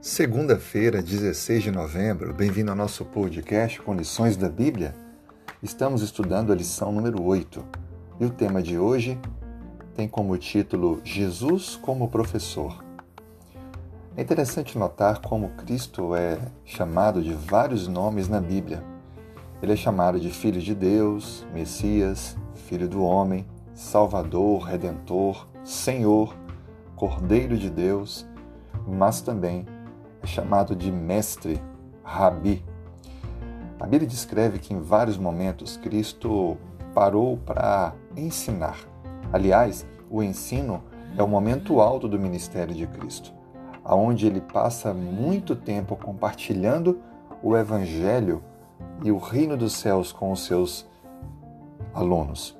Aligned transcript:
Segunda-feira, 0.00 1.02
16 1.02 1.64
de 1.64 1.70
novembro, 1.70 2.32
bem-vindo 2.32 2.70
ao 2.70 2.76
nosso 2.76 3.04
podcast 3.04 3.82
com 3.82 3.94
lições 3.94 4.38
da 4.38 4.48
Bíblia. 4.48 4.96
Estamos 5.62 6.00
estudando 6.00 6.52
a 6.52 6.54
lição 6.56 6.90
número 6.90 7.22
8 7.22 7.62
e 8.18 8.24
o 8.24 8.30
tema 8.30 8.62
de 8.62 8.78
hoje 8.78 9.20
tem 9.94 10.08
como 10.08 10.38
título 10.38 11.02
Jesus 11.04 11.76
como 11.76 12.08
professor. 12.08 12.82
É 14.16 14.22
interessante 14.22 14.78
notar 14.78 15.20
como 15.20 15.50
Cristo 15.50 16.14
é 16.14 16.38
chamado 16.64 17.22
de 17.22 17.34
vários 17.34 17.86
nomes 17.86 18.26
na 18.26 18.40
Bíblia. 18.40 18.82
Ele 19.62 19.74
é 19.74 19.76
chamado 19.76 20.18
de 20.18 20.30
Filho 20.30 20.62
de 20.62 20.74
Deus, 20.74 21.46
Messias, 21.52 22.38
Filho 22.54 22.88
do 22.88 23.02
Homem, 23.02 23.46
Salvador, 23.80 24.64
Redentor, 24.64 25.48
Senhor, 25.64 26.36
Cordeiro 26.94 27.56
de 27.56 27.70
Deus, 27.70 28.28
mas 28.86 29.22
também 29.22 29.64
é 30.22 30.26
chamado 30.26 30.76
de 30.76 30.92
Mestre, 30.92 31.60
Rabi. 32.04 32.62
A 33.80 33.86
Bíblia 33.86 34.06
descreve 34.06 34.58
que 34.58 34.74
em 34.74 34.80
vários 34.80 35.16
momentos 35.16 35.78
Cristo 35.78 36.58
parou 36.94 37.38
para 37.38 37.94
ensinar. 38.14 38.76
Aliás, 39.32 39.86
o 40.10 40.22
ensino 40.22 40.82
é 41.16 41.22
o 41.22 41.26
momento 41.26 41.80
alto 41.80 42.06
do 42.06 42.18
ministério 42.18 42.74
de 42.74 42.86
Cristo, 42.86 43.32
aonde 43.82 44.26
ele 44.26 44.42
passa 44.42 44.92
muito 44.92 45.56
tempo 45.56 45.96
compartilhando 45.96 47.00
o 47.42 47.56
evangelho 47.56 48.42
e 49.02 49.10
o 49.10 49.16
reino 49.16 49.56
dos 49.56 49.72
céus 49.72 50.12
com 50.12 50.30
os 50.30 50.44
seus 50.44 50.86
alunos. 51.94 52.59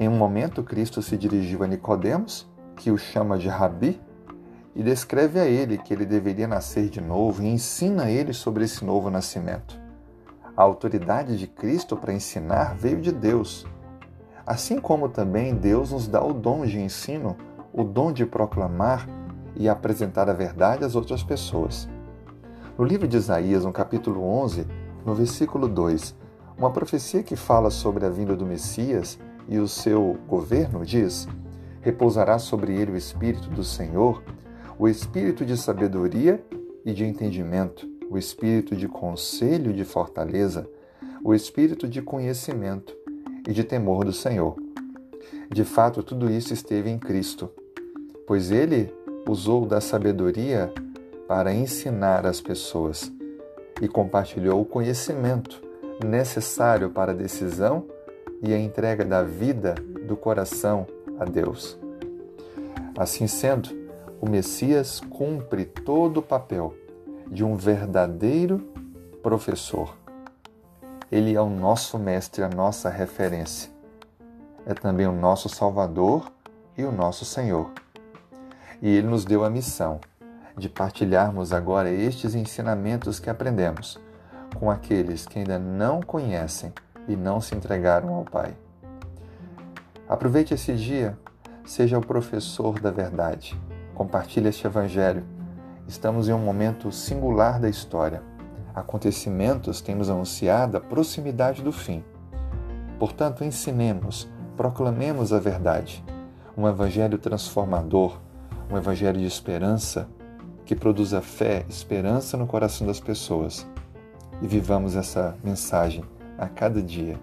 Em 0.00 0.08
um 0.08 0.16
momento, 0.16 0.62
Cristo 0.62 1.02
se 1.02 1.16
dirigiu 1.16 1.64
a 1.64 1.66
Nicodemos, 1.66 2.48
que 2.76 2.88
o 2.88 2.96
chama 2.96 3.36
de 3.36 3.48
Rabi, 3.48 4.00
e 4.72 4.80
descreve 4.80 5.40
a 5.40 5.44
ele 5.44 5.76
que 5.76 5.92
ele 5.92 6.06
deveria 6.06 6.46
nascer 6.46 6.88
de 6.88 7.00
novo 7.00 7.42
e 7.42 7.48
ensina 7.48 8.04
a 8.04 8.10
ele 8.10 8.32
sobre 8.32 8.64
esse 8.64 8.84
novo 8.84 9.10
nascimento. 9.10 9.76
A 10.56 10.62
autoridade 10.62 11.36
de 11.36 11.48
Cristo 11.48 11.96
para 11.96 12.12
ensinar 12.12 12.76
veio 12.76 13.00
de 13.00 13.10
Deus. 13.10 13.66
Assim 14.46 14.78
como 14.78 15.08
também 15.08 15.52
Deus 15.52 15.90
nos 15.90 16.06
dá 16.06 16.24
o 16.24 16.32
dom 16.32 16.64
de 16.64 16.78
ensino, 16.78 17.36
o 17.72 17.82
dom 17.82 18.12
de 18.12 18.24
proclamar 18.24 19.04
e 19.56 19.68
apresentar 19.68 20.30
a 20.30 20.32
verdade 20.32 20.84
às 20.84 20.94
outras 20.94 21.24
pessoas. 21.24 21.88
No 22.78 22.84
livro 22.84 23.08
de 23.08 23.16
Isaías, 23.16 23.64
no 23.64 23.72
capítulo 23.72 24.22
11, 24.22 24.64
no 25.04 25.12
versículo 25.12 25.66
2, 25.66 26.14
uma 26.56 26.70
profecia 26.70 27.24
que 27.24 27.34
fala 27.34 27.68
sobre 27.68 28.06
a 28.06 28.10
vinda 28.10 28.36
do 28.36 28.46
Messias 28.46 29.18
e 29.48 29.58
o 29.58 29.66
seu 29.66 30.18
governo 30.28 30.84
diz: 30.84 31.26
Repousará 31.80 32.38
sobre 32.38 32.74
ele 32.74 32.92
o 32.92 32.96
Espírito 32.96 33.48
do 33.50 33.64
Senhor 33.64 34.22
o 34.78 34.88
espírito 34.88 35.44
de 35.44 35.56
sabedoria 35.56 36.40
e 36.84 36.92
de 36.92 37.04
entendimento, 37.04 37.88
o 38.08 38.16
espírito 38.16 38.76
de 38.76 38.86
conselho 38.86 39.72
e 39.72 39.74
de 39.74 39.84
fortaleza, 39.84 40.70
o 41.24 41.34
espírito 41.34 41.88
de 41.88 42.00
conhecimento 42.00 42.96
e 43.46 43.52
de 43.52 43.64
temor 43.64 44.04
do 44.04 44.12
Senhor. 44.12 44.56
De 45.52 45.64
fato, 45.64 46.02
tudo 46.02 46.30
isso 46.30 46.54
esteve 46.54 46.88
em 46.88 46.98
Cristo, 46.98 47.50
pois 48.26 48.52
ele 48.52 48.94
usou 49.28 49.66
da 49.66 49.80
sabedoria 49.80 50.72
para 51.26 51.52
ensinar 51.52 52.24
as 52.24 52.40
pessoas 52.40 53.12
e 53.82 53.88
compartilhou 53.88 54.60
o 54.60 54.64
conhecimento 54.64 55.60
necessário 56.04 56.90
para 56.90 57.10
a 57.10 57.14
decisão 57.14 57.84
e 58.42 58.52
a 58.52 58.58
entrega 58.58 59.04
da 59.04 59.22
vida 59.22 59.74
do 60.06 60.16
coração 60.16 60.86
a 61.18 61.24
Deus. 61.24 61.78
Assim 62.96 63.26
sendo, 63.26 63.70
o 64.20 64.28
Messias 64.28 65.00
cumpre 65.00 65.64
todo 65.64 66.18
o 66.18 66.22
papel 66.22 66.74
de 67.26 67.44
um 67.44 67.54
verdadeiro 67.54 68.58
professor. 69.22 69.96
Ele 71.10 71.34
é 71.34 71.40
o 71.40 71.48
nosso 71.48 71.98
mestre, 71.98 72.42
a 72.42 72.48
nossa 72.48 72.90
referência. 72.90 73.70
É 74.66 74.74
também 74.74 75.06
o 75.06 75.12
nosso 75.12 75.48
Salvador 75.48 76.30
e 76.76 76.84
o 76.84 76.92
nosso 76.92 77.24
Senhor. 77.24 77.70
E 78.82 78.88
ele 78.88 79.06
nos 79.06 79.24
deu 79.24 79.44
a 79.44 79.50
missão 79.50 80.00
de 80.56 80.68
partilharmos 80.68 81.52
agora 81.52 81.90
estes 81.90 82.34
ensinamentos 82.34 83.18
que 83.20 83.30
aprendemos 83.30 83.98
com 84.58 84.70
aqueles 84.70 85.24
que 85.24 85.38
ainda 85.38 85.58
não 85.58 86.02
conhecem 86.02 86.72
e 87.08 87.16
não 87.16 87.40
se 87.40 87.54
entregaram 87.54 88.14
ao 88.14 88.24
Pai. 88.24 88.54
Aproveite 90.08 90.54
esse 90.54 90.74
dia, 90.74 91.18
seja 91.64 91.98
o 91.98 92.06
professor 92.06 92.78
da 92.78 92.90
verdade 92.90 93.58
Compartilhe 93.98 94.48
este 94.48 94.64
Evangelho. 94.64 95.24
Estamos 95.88 96.28
em 96.28 96.32
um 96.32 96.38
momento 96.38 96.92
singular 96.92 97.58
da 97.58 97.68
história. 97.68 98.22
Acontecimentos 98.72 99.80
têm 99.80 99.96
nos 99.96 100.08
anunciado 100.08 100.76
a 100.76 100.80
proximidade 100.80 101.64
do 101.64 101.72
fim. 101.72 102.04
Portanto, 102.96 103.42
ensinemos, 103.42 104.28
proclamemos 104.56 105.32
a 105.32 105.40
verdade. 105.40 106.04
Um 106.56 106.68
Evangelho 106.68 107.18
transformador, 107.18 108.20
um 108.70 108.76
Evangelho 108.76 109.18
de 109.18 109.26
esperança 109.26 110.08
que 110.64 110.76
produza 110.76 111.20
fé, 111.20 111.66
esperança 111.68 112.36
no 112.36 112.46
coração 112.46 112.86
das 112.86 113.00
pessoas. 113.00 113.66
E 114.40 114.46
vivamos 114.46 114.94
essa 114.94 115.36
mensagem 115.42 116.04
a 116.38 116.48
cada 116.48 116.80
dia. 116.80 117.18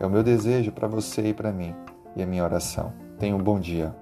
É 0.00 0.06
o 0.06 0.10
meu 0.10 0.22
desejo 0.22 0.72
para 0.72 0.88
você 0.88 1.28
e 1.28 1.34
para 1.34 1.52
mim 1.52 1.74
e 2.16 2.22
a 2.22 2.26
minha 2.26 2.42
oração. 2.42 2.92
Tenha 3.18 3.36
um 3.36 3.42
bom 3.42 3.60
dia. 3.60 3.94